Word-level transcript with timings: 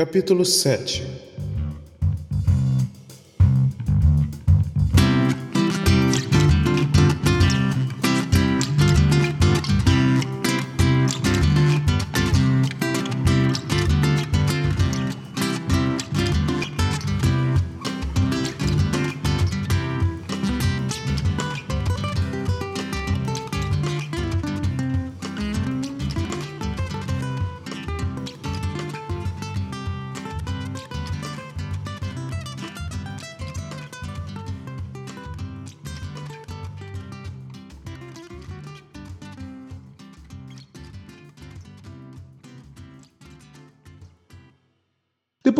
Capítulo 0.00 0.46
7 0.46 1.02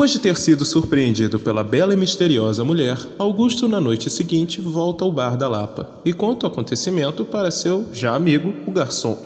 Depois 0.00 0.12
de 0.12 0.18
ter 0.18 0.38
sido 0.38 0.64
surpreendido 0.64 1.38
pela 1.38 1.62
bela 1.62 1.92
e 1.92 1.96
misteriosa 1.96 2.64
mulher, 2.64 2.96
Augusto, 3.18 3.68
na 3.68 3.78
noite 3.78 4.08
seguinte, 4.08 4.58
volta 4.58 5.04
ao 5.04 5.12
bar 5.12 5.36
da 5.36 5.46
Lapa 5.46 6.00
e 6.06 6.14
conta 6.14 6.46
o 6.46 6.50
acontecimento 6.50 7.22
para 7.22 7.50
seu 7.50 7.86
já 7.92 8.14
amigo, 8.14 8.54
o 8.66 8.70
garçom. 8.70 9.22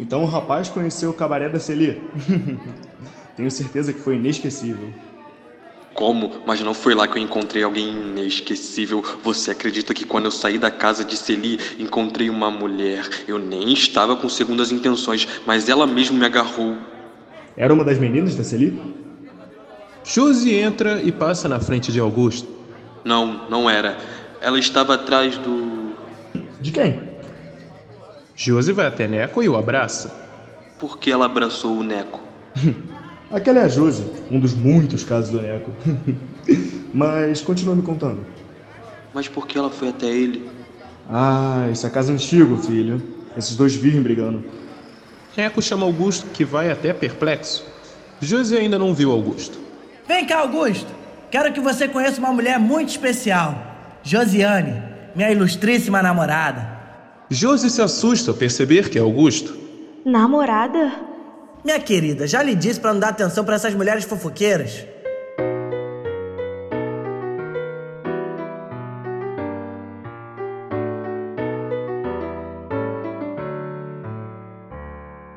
Então 0.00 0.22
o 0.22 0.26
rapaz 0.26 0.70
conheceu 0.70 1.10
o 1.10 1.12
cabaré 1.12 1.50
da 1.50 1.60
Celie. 1.60 2.00
Tenho 3.36 3.50
certeza 3.50 3.92
que 3.92 4.00
foi 4.00 4.16
inesquecível. 4.16 4.88
Como? 5.92 6.40
Mas 6.46 6.62
não 6.62 6.72
foi 6.72 6.94
lá 6.94 7.06
que 7.06 7.18
eu 7.18 7.22
encontrei 7.22 7.64
alguém 7.64 7.90
inesquecível. 7.90 9.04
Você 9.22 9.50
acredita 9.50 9.92
que 9.92 10.06
quando 10.06 10.24
eu 10.24 10.30
saí 10.30 10.56
da 10.56 10.70
casa 10.70 11.04
de 11.04 11.18
Celie, 11.18 11.60
encontrei 11.78 12.30
uma 12.30 12.50
mulher? 12.50 13.06
Eu 13.28 13.38
nem 13.38 13.74
estava 13.74 14.16
com 14.16 14.26
segundas 14.26 14.72
intenções, 14.72 15.28
mas 15.46 15.68
ela 15.68 15.86
mesma 15.86 16.18
me 16.18 16.24
agarrou. 16.24 16.78
Era 17.54 17.74
uma 17.74 17.84
das 17.84 17.98
meninas 17.98 18.34
da 18.36 18.42
Celie? 18.42 19.03
Josi 20.04 20.54
entra 20.54 21.00
e 21.02 21.10
passa 21.10 21.48
na 21.48 21.58
frente 21.58 21.90
de 21.90 21.98
Augusto. 21.98 22.46
Não, 23.02 23.48
não 23.48 23.68
era. 23.68 23.96
Ela 24.40 24.58
estava 24.58 24.94
atrás 24.94 25.38
do. 25.38 25.94
De 26.60 26.70
quem? 26.70 27.00
Josi 28.36 28.72
vai 28.72 28.86
até 28.86 29.08
Neco 29.08 29.42
e 29.42 29.48
o 29.48 29.56
abraça. 29.56 30.14
Por 30.78 30.98
que 30.98 31.10
ela 31.10 31.24
abraçou 31.24 31.78
o 31.78 31.82
Neco? 31.82 32.20
Aquela 33.32 33.60
é 33.60 33.64
a 33.64 33.68
Josi, 33.68 34.04
um 34.30 34.38
dos 34.38 34.54
muitos 34.54 35.02
casos 35.02 35.30
do 35.30 35.40
Neco. 35.40 35.70
Mas 36.92 37.40
continua 37.40 37.74
me 37.74 37.82
contando. 37.82 38.24
Mas 39.12 39.26
por 39.26 39.46
que 39.46 39.56
ela 39.56 39.70
foi 39.70 39.88
até 39.88 40.06
ele? 40.06 40.48
Ah, 41.08 41.68
isso 41.72 41.86
é 41.86 41.90
casa 41.90 42.12
antigo, 42.12 42.56
filho. 42.58 43.02
Esses 43.36 43.56
dois 43.56 43.74
vivem 43.74 44.02
brigando. 44.02 44.44
Neco 45.36 45.62
chama 45.62 45.86
Augusto, 45.86 46.26
que 46.32 46.44
vai 46.44 46.70
até 46.70 46.92
perplexo. 46.92 47.64
Josi 48.20 48.56
ainda 48.56 48.78
não 48.78 48.94
viu 48.94 49.10
Augusto. 49.10 49.63
Vem 50.06 50.26
cá, 50.26 50.38
Augusto. 50.40 50.86
Quero 51.30 51.52
que 51.52 51.60
você 51.60 51.88
conheça 51.88 52.20
uma 52.20 52.32
mulher 52.32 52.58
muito 52.58 52.90
especial. 52.90 53.54
Josiane, 54.02 54.82
minha 55.14 55.30
ilustríssima 55.30 56.02
namorada. 56.02 56.68
Josi 57.30 57.70
se 57.70 57.80
assusta 57.80 58.30
ao 58.30 58.36
perceber 58.36 58.90
que 58.90 58.98
é 58.98 59.00
Augusto. 59.00 59.56
Namorada? 60.04 60.92
Minha 61.64 61.80
querida, 61.80 62.26
já 62.26 62.42
lhe 62.42 62.54
disse 62.54 62.78
para 62.78 62.92
não 62.92 63.00
dar 63.00 63.08
atenção 63.08 63.44
para 63.44 63.54
essas 63.54 63.74
mulheres 63.74 64.04
fofoqueiras. 64.04 64.84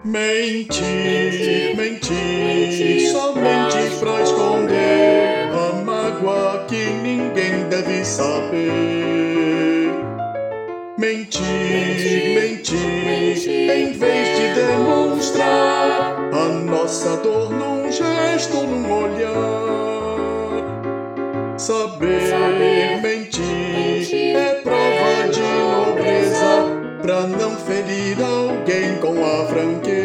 Mentir, 0.03 1.75
mentir, 1.75 3.11
somente 3.11 3.56
deve 7.87 8.03
saber. 8.03 8.67
Mentir, 10.97 11.43
mentir, 12.35 13.49
em 13.49 13.93
vez 13.93 14.37
de 14.37 14.53
demonstrar 14.55 16.17
a 16.33 16.49
nossa 16.49 17.17
dor 17.17 17.51
num 17.51 17.91
gesto, 17.91 18.57
num 18.57 18.91
olhar. 18.91 19.37
Saber 21.57 23.01
mentir 23.01 24.35
é 24.35 24.61
prova 24.63 25.29
de 25.31 25.41
nobreza 25.41 26.65
pra 27.01 27.21
não 27.21 27.55
ferir 27.57 28.17
alguém 28.21 28.97
com 28.99 29.23
a 29.23 29.45
franqueza. 29.47 29.96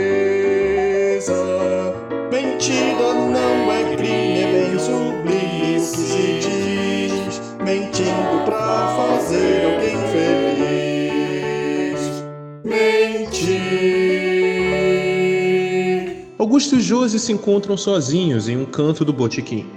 Augusto 16.42 16.74
e 16.74 16.80
Josi 16.80 17.20
se 17.20 17.30
encontram 17.30 17.76
sozinhos 17.76 18.48
em 18.48 18.56
um 18.56 18.64
canto 18.64 19.04
do 19.04 19.12
botequim. 19.12 19.70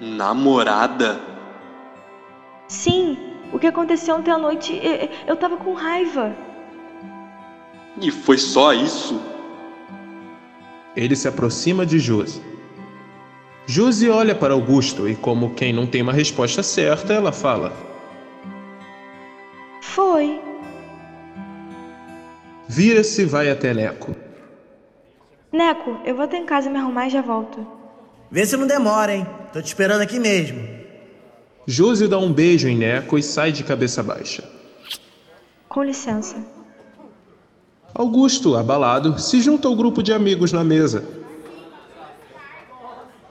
Namorada? 0.00 1.20
Sim, 2.68 3.18
o 3.52 3.58
que 3.58 3.66
aconteceu 3.66 4.14
ontem 4.14 4.30
à 4.30 4.38
noite, 4.38 4.80
eu 5.26 5.34
tava 5.34 5.56
com 5.56 5.74
raiva. 5.74 6.36
E 8.00 8.12
foi 8.12 8.38
só 8.38 8.72
isso? 8.72 9.20
Ele 10.94 11.16
se 11.16 11.26
aproxima 11.26 11.84
de 11.84 11.98
Josi. 11.98 12.40
Josi 13.66 14.08
olha 14.08 14.36
para 14.36 14.54
Augusto 14.54 15.08
e, 15.08 15.16
como 15.16 15.52
quem 15.52 15.72
não 15.72 15.84
tem 15.84 16.00
uma 16.00 16.12
resposta 16.12 16.62
certa, 16.62 17.12
ela 17.12 17.32
fala: 17.32 17.72
Foi. 19.82 20.40
Vira-se 22.68 23.22
e 23.22 23.24
vai 23.24 23.50
até 23.50 23.74
Neco. 23.74 24.14
Neco, 25.50 25.98
eu 26.04 26.14
vou 26.14 26.24
até 26.24 26.36
em 26.36 26.44
casa 26.44 26.68
me 26.68 26.78
arrumar 26.78 27.06
e 27.06 27.10
já 27.10 27.22
volto. 27.22 27.66
Vê 28.30 28.44
se 28.44 28.56
não 28.56 28.66
demora, 28.66 29.14
hein? 29.14 29.26
Tô 29.52 29.62
te 29.62 29.66
esperando 29.66 30.02
aqui 30.02 30.18
mesmo. 30.18 30.60
Josi 31.66 32.06
dá 32.06 32.18
um 32.18 32.32
beijo 32.32 32.68
em 32.68 32.76
Neco 32.76 33.18
e 33.18 33.22
sai 33.22 33.50
de 33.52 33.64
cabeça 33.64 34.02
baixa. 34.02 34.44
Com 35.68 35.82
licença. 35.82 36.36
Augusto, 37.94 38.56
abalado, 38.56 39.18
se 39.18 39.40
junta 39.40 39.68
ao 39.68 39.74
grupo 39.74 40.02
de 40.02 40.12
amigos 40.12 40.52
na 40.52 40.62
mesa. 40.62 41.04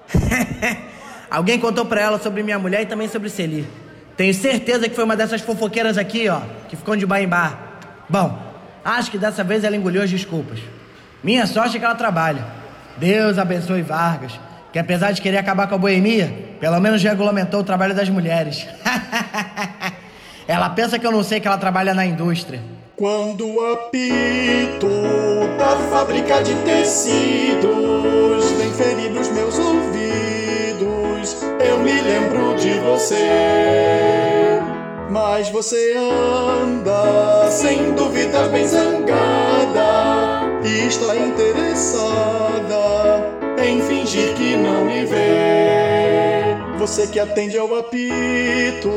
Alguém 1.29 1.59
contou 1.59 1.85
pra 1.85 2.01
ela 2.01 2.19
sobre 2.19 2.41
minha 2.41 2.57
mulher 2.57 2.81
e 2.81 2.85
também 2.87 3.07
sobre 3.07 3.29
Celie. 3.29 3.67
Tenho 4.15 4.33
certeza 4.33 4.89
que 4.89 4.95
foi 4.95 5.03
uma 5.03 5.15
dessas 5.15 5.41
fofoqueiras 5.41 5.97
aqui, 5.97 6.27
ó, 6.27 6.41
que 6.67 6.75
ficam 6.75 6.95
de 6.95 7.05
bar 7.05 7.21
em 7.21 7.27
bar. 7.27 7.79
Bom, 8.09 8.37
acho 8.83 9.11
que 9.11 9.17
dessa 9.19 9.43
vez 9.43 9.63
ela 9.63 9.75
engoliu 9.75 10.01
as 10.01 10.09
desculpas. 10.09 10.59
Minha 11.23 11.47
sorte 11.47 11.77
é 11.77 11.79
que 11.79 11.85
ela 11.85 11.95
trabalha. 11.95 12.45
Deus 12.97 13.37
abençoe 13.37 13.81
Vargas, 13.81 14.39
que 14.71 14.79
apesar 14.79 15.11
de 15.11 15.21
querer 15.21 15.37
acabar 15.37 15.67
com 15.67 15.75
a 15.75 15.77
boemia, 15.77 16.55
pelo 16.59 16.79
menos 16.79 17.01
regulamentou 17.01 17.61
o 17.61 17.63
trabalho 17.63 17.95
das 17.95 18.09
mulheres. 18.09 18.67
ela 20.47 20.69
pensa 20.69 20.97
que 20.99 21.05
eu 21.05 21.11
não 21.11 21.23
sei 21.23 21.39
que 21.39 21.47
ela 21.47 21.57
trabalha 21.57 21.93
na 21.93 22.05
indústria. 22.05 22.61
Quando 22.95 23.47
o 23.47 23.73
apito 23.73 24.87
da 25.57 25.75
fábrica 25.89 26.41
de 26.41 26.55
tecidos 26.63 28.51
vem 28.57 28.71
ferir 28.73 29.11
os 29.11 29.29
meus 29.31 29.57
ouvidos, 29.59 31.37
eu 31.59 31.79
me 31.79 32.01
lembro 32.01 32.55
de 32.55 32.73
você. 32.79 34.59
Mas 35.11 35.49
você 35.49 35.95
anda, 35.95 37.49
sem 37.51 37.93
dúvida, 37.93 38.47
bem 38.49 38.67
zangada 38.67 39.66
e 40.63 40.87
está 40.87 41.15
interessada 41.15 42.77
em 43.63 43.81
fingir 43.81 44.33
que 44.33 44.55
não 44.55 44.85
me 44.85 45.05
vê. 45.05 46.55
Você 46.77 47.07
que 47.07 47.19
atende 47.19 47.57
ao 47.57 47.77
apito 47.77 48.91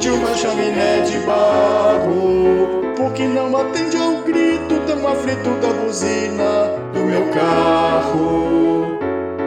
de 0.00 0.10
uma 0.10 0.34
chaminé 0.34 1.00
de 1.02 1.18
barro, 1.18 2.94
porque 2.96 3.24
não 3.24 3.56
atende 3.56 3.96
ao 3.96 4.22
grito 4.22 4.80
tão 4.86 5.06
aflito 5.06 5.50
da 5.60 5.68
buzina 5.68 6.72
do 6.94 7.00
meu 7.00 7.28
carro. 7.32 8.98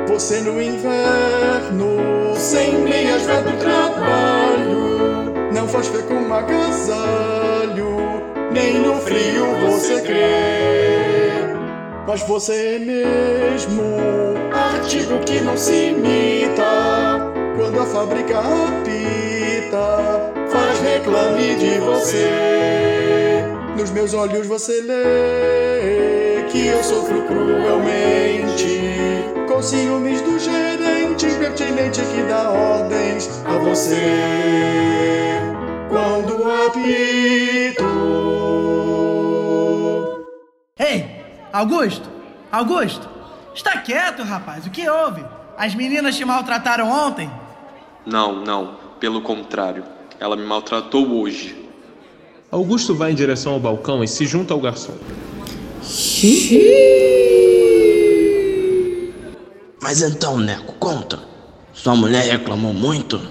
Você 0.07 0.42
no 0.42 0.62
inverno, 0.62 2.36
sem 2.36 2.75
meias 2.80 3.24
do 3.24 3.57
trabalho, 3.57 5.33
não 5.53 5.68
faz 5.68 5.88
fé 5.88 6.01
com 6.03 6.15
um 6.15 6.33
agasalho, 6.33 7.98
nem 8.51 8.80
no 8.80 8.95
frio 8.98 9.45
você 9.65 10.01
crê. 10.01 11.00
Mas 12.07 12.21
você 12.24 12.80
mesmo 12.80 13.83
a 14.51 14.80
digo 14.88 15.19
que 15.19 15.39
não 15.42 15.56
se 15.56 15.89
imita. 15.89 17.31
Quando 17.56 17.80
a 17.80 17.86
fábrica 17.86 18.39
apita, 18.39 20.33
faz 20.50 20.80
reclame 20.81 21.56
de 21.56 21.77
você. 21.80 23.44
Nos 23.77 23.92
meus 23.92 24.13
olhos 24.13 24.48
você 24.48 24.81
lê 24.81 26.44
que 26.50 26.68
eu 26.68 26.83
sofro 26.83 27.21
cruelmente. 27.24 28.81
Com 29.48 29.62
ciúmes 29.62 30.21
do 30.21 30.39
gerente 30.39 31.27
impertinente 31.27 32.01
que 32.01 32.24
dá 32.24 32.50
ordens 32.50 33.30
a 33.45 33.57
você. 33.57 33.95
Quando 35.89 36.44
apito. 36.50 37.21
Augusto! 41.62 42.10
Augusto! 42.52 43.08
Está 43.54 43.78
quieto, 43.78 44.24
rapaz. 44.24 44.66
O 44.66 44.72
que 44.72 44.90
houve? 44.90 45.24
As 45.56 45.75
meninas 45.75 46.16
te 46.16 46.25
maltrataram 46.25 46.90
ontem? 46.90 47.30
Não, 48.04 48.44
não. 48.44 48.78
Pelo 49.00 49.22
contrário. 49.22 49.84
Ela 50.19 50.36
me 50.36 50.44
maltratou 50.44 51.22
hoje. 51.22 51.69
Augusto 52.50 52.96
vai 52.96 53.12
em 53.12 53.16
direção 53.16 53.54
ao 53.54 53.60
balcão 53.60 54.04
e 54.04 54.08
se 54.08 54.25
junta 54.25 54.56
ao 54.56 54.60
garçom. 54.60 54.96
Mas 59.80 60.02
então, 60.02 60.40
Neco, 60.40 60.74
conta. 60.80 61.19
Sua 61.74 61.96
mulher 61.96 62.24
reclamou 62.24 62.74
muito? 62.74 63.22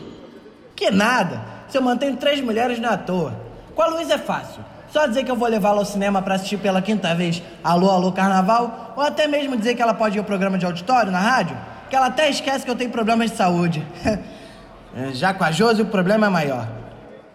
Que 0.77 0.93
nada. 0.93 1.43
Se 1.69 1.77
eu 1.79 1.83
mantenho 1.83 2.17
três 2.17 2.41
mulheres 2.41 2.79
não 2.79 2.91
é 2.91 2.95
à 2.95 2.97
toa. 2.97 3.35
Com 3.75 3.83
a 3.83 3.89
Luísa 3.89 4.15
é 4.15 4.19
fácil. 4.19 4.65
Só 4.93 5.07
dizer 5.07 5.25
que 5.25 5.31
eu 5.31 5.37
vou 5.37 5.49
levá-la 5.49 5.79
ao 5.79 5.85
cinema 5.85 6.21
pra 6.21 6.35
assistir 6.35 6.59
pela 6.59 6.83
quinta 6.83 7.15
vez 7.15 7.43
Alô, 7.63 7.91
Alô 7.91 8.13
Carnaval, 8.13 8.95
ou 8.97 9.03
até 9.03 9.27
mesmo 9.27 9.57
dizer 9.57 9.75
que 9.75 9.83
ela 9.83 9.95
pode 9.95 10.17
ir 10.17 10.19
ao 10.19 10.25
programa 10.25 10.59
de 10.59 10.67
auditório 10.67 11.13
na 11.13 11.21
rádio, 11.21 11.57
que 11.89 11.95
ela 11.95 12.07
até 12.07 12.29
esquece 12.29 12.65
que 12.65 12.71
eu 12.71 12.77
tenho 12.77 12.91
problemas 12.91 13.31
de 13.31 13.37
saúde. 13.37 13.87
Já 15.13 15.33
com 15.33 15.45
a 15.45 15.53
Josi 15.53 15.83
o 15.83 15.87
problema 15.87 16.27
é 16.27 16.31
maior. 16.31 16.69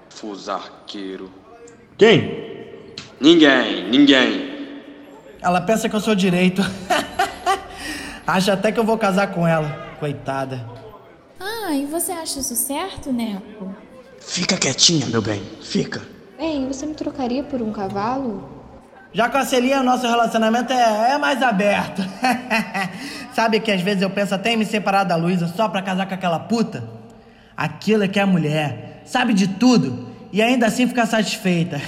Fusarqueiro. 0.09 1.31
Quem? 1.97 2.93
Ninguém, 3.19 3.89
ninguém. 3.89 4.81
Ela 5.41 5.61
pensa 5.61 5.87
que 5.87 5.95
eu 5.95 6.01
sou 6.01 6.15
direito. 6.15 6.61
Acha 8.27 8.53
até 8.53 8.71
que 8.71 8.79
eu 8.79 8.83
vou 8.83 8.97
casar 8.97 9.27
com 9.27 9.47
ela. 9.47 9.69
Coitada. 9.99 10.65
Ah, 11.39 11.73
e 11.73 11.85
você 11.85 12.11
acha 12.11 12.39
isso 12.39 12.55
certo, 12.55 13.13
Neco? 13.13 13.73
Fica 14.19 14.57
quietinha, 14.57 15.05
meu 15.07 15.21
bem. 15.21 15.41
Fica. 15.61 16.14
Ei, 16.37 16.65
você 16.65 16.85
me 16.85 16.93
trocaria 16.93 17.43
por 17.43 17.61
um 17.61 17.71
cavalo? 17.71 18.49
Já 19.13 19.29
com 19.29 19.37
a 19.37 19.45
Celia, 19.45 19.81
nosso 19.81 20.05
relacionamento 20.05 20.73
é, 20.73 21.13
é 21.13 21.17
mais 21.17 21.41
aberto. 21.41 22.01
Sabe 23.33 23.61
que 23.61 23.71
às 23.71 23.81
vezes 23.81 24.01
eu 24.01 24.09
penso 24.09 24.35
até 24.35 24.51
em 24.53 24.57
me 24.57 24.65
separar 24.65 25.05
da 25.05 25.15
Luísa 25.15 25.47
só 25.47 25.69
pra 25.69 25.81
casar 25.81 26.05
com 26.05 26.13
aquela 26.13 26.39
puta? 26.39 26.83
Aquilo 27.55 28.03
é 28.03 28.07
que 28.07 28.19
é 28.19 28.25
mulher, 28.25 29.01
sabe 29.05 29.33
de 29.33 29.47
tudo 29.47 30.09
e 30.33 30.41
ainda 30.41 30.65
assim 30.67 30.85
fica 30.87 31.05
satisfeita. 31.05 31.81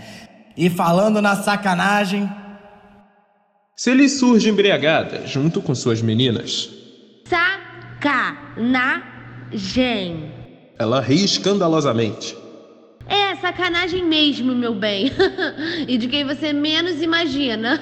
e 0.56 0.70
falando 0.70 1.20
na 1.20 1.36
sacanagem, 1.36 2.26
Celie 3.76 4.08
surge 4.08 4.48
embriagada, 4.48 5.26
junto 5.26 5.60
com 5.62 5.74
suas 5.74 6.00
meninas. 6.02 6.70
Sacanagem. 7.28 8.80
Ela 10.78 11.00
ri 11.00 11.24
escandalosamente. 11.24 12.39
Sacanagem 13.50 14.04
mesmo, 14.04 14.54
meu 14.54 14.72
bem. 14.72 15.10
e 15.88 15.98
de 15.98 16.06
quem 16.06 16.24
você 16.24 16.52
menos 16.52 17.02
imagina. 17.02 17.80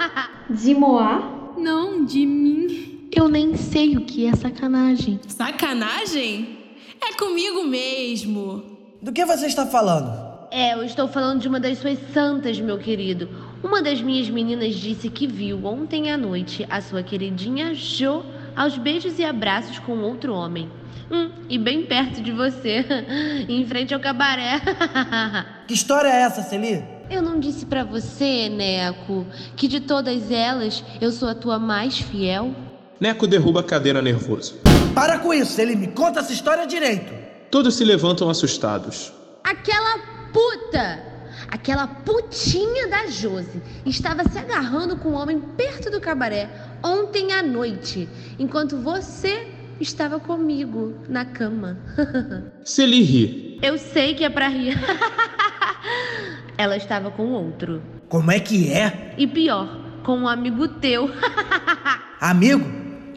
De 0.48 0.72
Moá? 0.74 1.52
Não, 1.58 2.06
de 2.06 2.24
mim. 2.24 3.08
Eu 3.14 3.28
nem 3.28 3.54
sei 3.54 3.98
o 3.98 4.00
que 4.00 4.26
é 4.26 4.34
sacanagem. 4.34 5.20
Sacanagem? 5.28 6.58
É 7.06 7.12
comigo 7.12 7.64
mesmo. 7.64 8.62
do 9.02 9.12
que 9.12 9.24
você 9.26 9.46
está 9.46 9.66
falando? 9.66 10.10
É, 10.50 10.72
eu 10.72 10.82
estou 10.84 11.06
falando 11.06 11.40
de 11.42 11.48
uma 11.48 11.60
das 11.60 11.76
suas 11.78 11.98
santas, 12.14 12.58
meu 12.58 12.78
querido. 12.78 13.28
Uma 13.62 13.82
das 13.82 14.00
minhas 14.00 14.28
meninas 14.30 14.74
disse 14.74 15.10
que 15.10 15.26
viu 15.26 15.66
ontem 15.66 16.10
à 16.10 16.16
noite 16.16 16.66
a 16.70 16.80
sua 16.80 17.02
queridinha 17.02 17.74
Jo 17.74 18.24
aos 18.56 18.76
beijos 18.78 19.18
e 19.18 19.24
abraços 19.24 19.78
com 19.78 19.98
outro 19.98 20.34
homem. 20.34 20.70
Hum, 21.10 21.30
e 21.48 21.58
bem 21.58 21.84
perto 21.86 22.22
de 22.22 22.30
você, 22.30 22.84
em 23.48 23.66
frente 23.66 23.92
ao 23.92 24.00
cabaré. 24.00 24.60
Que 25.66 25.74
história 25.74 26.08
é 26.08 26.22
essa, 26.22 26.42
Celie? 26.42 26.84
Eu 27.08 27.22
não 27.22 27.38
disse 27.38 27.64
pra 27.64 27.84
você, 27.84 28.48
Neco, 28.48 29.24
que 29.54 29.68
de 29.68 29.80
todas 29.80 30.30
elas 30.32 30.82
eu 31.00 31.12
sou 31.12 31.28
a 31.28 31.34
tua 31.34 31.60
mais 31.60 31.98
fiel? 31.98 32.52
Neco 33.00 33.26
derruba 33.26 33.60
a 33.60 33.64
cadeira 33.64 34.02
nervoso. 34.02 34.58
Para 34.94 35.18
com 35.18 35.32
isso, 35.32 35.52
Celie, 35.52 35.76
me 35.76 35.88
conta 35.88 36.20
essa 36.20 36.32
história 36.32 36.66
direito. 36.66 37.12
Todos 37.50 37.76
se 37.76 37.84
levantam 37.84 38.28
assustados. 38.28 39.12
Aquela 39.42 39.98
puta, 40.32 41.02
aquela 41.48 41.86
putinha 41.86 42.88
da 42.88 43.06
Josi, 43.06 43.62
estava 43.86 44.28
se 44.28 44.38
agarrando 44.38 44.96
com 44.96 45.10
um 45.10 45.14
homem 45.14 45.40
perto 45.40 45.90
do 45.90 46.00
cabaré 46.00 46.48
ontem 46.82 47.32
à 47.32 47.42
noite, 47.42 48.08
enquanto 48.38 48.76
você 48.78 49.46
estava 49.80 50.20
comigo 50.20 50.94
na 51.08 51.24
cama. 51.24 51.78
Celie 52.64 53.02
ri. 53.02 53.58
Eu 53.62 53.78
sei 53.78 54.14
que 54.14 54.24
é 54.24 54.30
pra 54.30 54.48
rir. 54.48 54.78
Ela 56.56 56.76
estava 56.76 57.10
com 57.10 57.28
outro. 57.32 57.82
Como 58.08 58.30
é 58.30 58.38
que 58.38 58.72
é? 58.72 59.14
E 59.16 59.26
pior, 59.26 59.68
com 60.04 60.18
um 60.18 60.28
amigo 60.28 60.68
teu. 60.68 61.10
Amigo? 62.20 62.66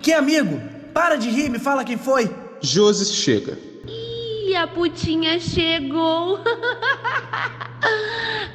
Que 0.02 0.14
amigo? 0.14 0.62
Para 0.94 1.18
de 1.18 1.30
rir, 1.30 1.50
me 1.50 1.60
fala 1.60 1.84
quem 1.84 1.98
foi. 1.98 2.34
Josi 2.62 3.14
chega. 3.14 3.58
Ih, 3.86 4.56
a 4.56 4.66
putinha 4.66 5.38
chegou. 5.40 6.40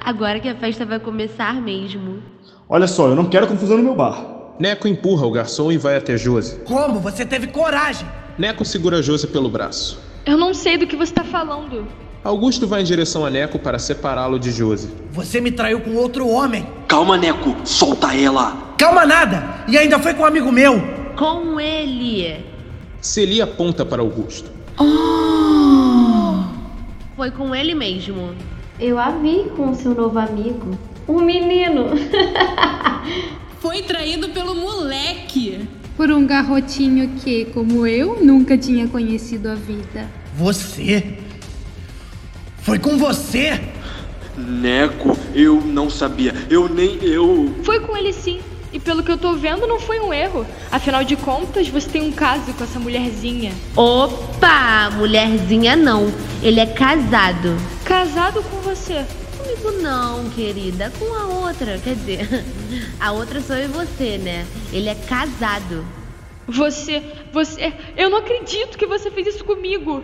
Agora 0.00 0.40
que 0.40 0.48
a 0.48 0.54
festa 0.54 0.86
vai 0.86 0.98
começar 0.98 1.60
mesmo. 1.60 2.22
Olha 2.66 2.86
só, 2.86 3.08
eu 3.08 3.14
não 3.14 3.28
quero 3.28 3.46
confusão 3.46 3.76
no 3.76 3.82
meu 3.82 3.94
bar. 3.94 4.37
Neco 4.58 4.88
empurra 4.88 5.24
o 5.24 5.30
garçom 5.30 5.70
e 5.70 5.78
vai 5.78 5.96
até 5.96 6.16
Josi. 6.16 6.58
Como? 6.64 6.98
Você 6.98 7.24
teve 7.24 7.46
coragem? 7.46 8.08
Neco 8.36 8.64
segura 8.64 9.00
Josi 9.00 9.28
pelo 9.28 9.48
braço. 9.48 10.00
Eu 10.26 10.36
não 10.36 10.52
sei 10.52 10.76
do 10.76 10.86
que 10.86 10.96
você 10.96 11.12
tá 11.12 11.22
falando. 11.22 11.86
Augusto 12.24 12.66
vai 12.66 12.80
em 12.80 12.84
direção 12.84 13.24
a 13.24 13.30
Neco 13.30 13.58
para 13.60 13.78
separá-lo 13.78 14.36
de 14.36 14.50
Josi. 14.50 14.90
Você 15.12 15.40
me 15.40 15.52
traiu 15.52 15.80
com 15.80 15.94
outro 15.94 16.28
homem. 16.28 16.66
Calma, 16.88 17.16
Neco. 17.16 17.54
Solta 17.64 18.16
ela. 18.16 18.74
Calma 18.76 19.06
nada! 19.06 19.64
E 19.68 19.78
ainda 19.78 19.98
foi 20.00 20.12
com 20.14 20.22
um 20.22 20.26
amigo 20.26 20.50
meu. 20.50 20.82
Com 21.16 21.60
ele. 21.60 22.44
Celie 23.00 23.40
aponta 23.40 23.86
para 23.86 24.02
Augusto. 24.02 24.50
Foi 27.14 27.30
com 27.30 27.54
ele 27.54 27.74
mesmo. 27.74 28.34
Eu 28.80 28.98
a 28.98 29.10
vi 29.10 29.44
com 29.56 29.70
o 29.70 29.74
seu 29.74 29.94
novo 29.94 30.18
amigo. 30.18 30.76
Um 31.08 31.20
menino. 31.20 31.90
Foi 33.60 33.82
traído 33.82 34.28
pelo 34.28 34.54
moleque. 34.54 35.68
Por 35.96 36.12
um 36.12 36.24
garrotinho 36.24 37.08
que, 37.16 37.46
como 37.46 37.84
eu, 37.86 38.24
nunca 38.24 38.56
tinha 38.56 38.86
conhecido 38.86 39.48
a 39.48 39.54
vida. 39.56 40.08
Você? 40.36 41.18
Foi 42.62 42.78
com 42.78 42.96
você? 42.96 43.60
Neco, 44.36 45.18
eu 45.34 45.60
não 45.60 45.90
sabia. 45.90 46.32
Eu 46.48 46.68
nem 46.68 47.02
eu. 47.02 47.52
Foi 47.64 47.80
com 47.80 47.96
ele 47.96 48.12
sim. 48.12 48.40
E 48.72 48.78
pelo 48.78 49.02
que 49.02 49.10
eu 49.10 49.18
tô 49.18 49.34
vendo, 49.34 49.66
não 49.66 49.80
foi 49.80 49.98
um 49.98 50.12
erro. 50.12 50.46
Afinal 50.70 51.02
de 51.02 51.16
contas, 51.16 51.68
você 51.68 51.88
tem 51.88 52.02
um 52.02 52.12
caso 52.12 52.52
com 52.52 52.62
essa 52.62 52.78
mulherzinha. 52.78 53.52
Opa, 53.74 54.90
mulherzinha 54.96 55.74
não. 55.74 56.12
Ele 56.42 56.60
é 56.60 56.66
casado. 56.66 57.56
Casado 57.84 58.40
com 58.44 58.58
você. 58.58 59.04
Comigo 59.62 59.82
não, 59.82 60.30
querida. 60.30 60.90
Com 60.98 61.14
a 61.14 61.26
outra. 61.26 61.78
Quer 61.78 61.94
dizer, 61.94 62.44
a 63.00 63.12
outra 63.12 63.40
sou 63.40 63.56
eu 63.56 63.64
e 63.64 63.68
você, 63.68 64.18
né? 64.18 64.46
Ele 64.72 64.88
é 64.88 64.94
casado. 64.94 65.84
Você. 66.46 67.02
Você. 67.32 67.72
Eu 67.96 68.08
não 68.08 68.18
acredito 68.18 68.78
que 68.78 68.86
você 68.86 69.10
fez 69.10 69.34
isso 69.34 69.44
comigo. 69.44 70.02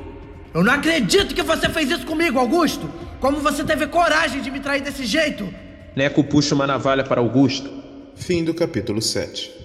Eu 0.53 0.63
não 0.63 0.73
acredito 0.73 1.35
que 1.35 1.43
você 1.43 1.69
fez 1.69 1.91
isso 1.91 2.07
comigo, 2.07 2.39
Augusto! 2.39 2.89
Como 3.19 3.39
você 3.41 3.65
teve 3.65 3.89
coragem 3.89 4.41
de 4.41 4.51
me 4.53 4.61
trair 4.61 4.83
desse 4.83 5.05
jeito? 5.05 5.53
Neco 5.97 6.23
puxa 6.23 6.55
uma 6.55 6.67
navalha 6.67 7.03
para 7.03 7.21
Augusto. 7.21 7.71
Fim 8.15 8.45
do 8.45 8.55
capítulo 8.55 9.03
7. 9.03 9.64